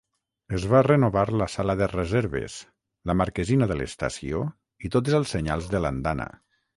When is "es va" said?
0.59-0.79